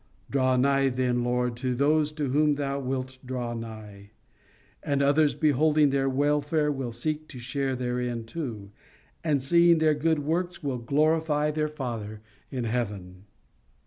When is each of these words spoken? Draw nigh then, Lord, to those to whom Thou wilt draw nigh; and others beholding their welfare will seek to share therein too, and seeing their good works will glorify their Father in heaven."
Draw 0.31 0.57
nigh 0.57 0.89
then, 0.89 1.23
Lord, 1.23 1.55
to 1.57 1.75
those 1.75 2.11
to 2.13 2.29
whom 2.29 2.55
Thou 2.55 2.79
wilt 2.79 3.19
draw 3.23 3.53
nigh; 3.53 4.09
and 4.81 4.99
others 4.99 5.35
beholding 5.35 5.91
their 5.91 6.09
welfare 6.09 6.71
will 6.71 6.91
seek 6.91 7.27
to 7.27 7.37
share 7.37 7.75
therein 7.75 8.23
too, 8.23 8.71
and 9.23 9.39
seeing 9.43 9.77
their 9.77 9.93
good 9.93 10.17
works 10.17 10.63
will 10.63 10.79
glorify 10.79 11.51
their 11.51 11.67
Father 11.69 12.21
in 12.49 12.63
heaven." 12.63 13.25